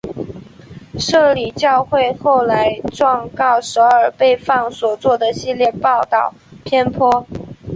[0.97, 4.11] 摄理教会后来状告首尔
[4.43, 7.27] 放送所做的系列报导偏颇。